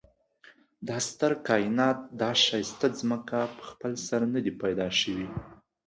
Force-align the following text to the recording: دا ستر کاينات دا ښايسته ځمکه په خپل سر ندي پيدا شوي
دا 0.87 0.97
ستر 1.07 1.31
کاينات 1.47 1.97
دا 2.21 2.29
ښايسته 2.45 2.87
ځمکه 2.99 3.39
په 3.55 3.63
خپل 3.69 3.91
سر 4.05 4.21
ندي 4.33 4.51
پيدا 4.63 4.87
شوي 4.99 5.27